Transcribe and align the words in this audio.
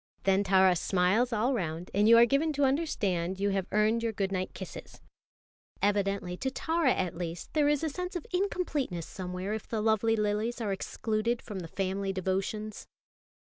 Then 0.23 0.43
Tara 0.43 0.75
smiles 0.75 1.31
all 1.31 1.53
round, 1.53 1.91
and 1.93 2.09
you 2.09 2.17
are 2.17 2.25
given 2.25 2.51
to 2.53 2.63
understand 2.63 3.39
you 3.39 3.51
have 3.51 3.67
earned 3.71 4.01
your 4.01 4.11
good 4.11 4.31
night 4.31 4.51
kisses. 4.55 4.99
Evidently 5.79 6.35
to 6.37 6.49
Tara 6.49 6.91
at 6.91 7.15
least 7.15 7.53
there 7.53 7.69
is 7.69 7.83
a 7.83 7.89
sense 7.89 8.15
of 8.15 8.25
incompleteness 8.33 9.05
somewhere 9.05 9.53
if 9.53 9.67
the 9.67 9.79
lovely 9.79 10.15
lilies 10.15 10.59
are 10.59 10.73
excluded 10.73 11.39
from 11.39 11.59
the 11.59 11.67
family 11.67 12.11
devotions. 12.11 12.87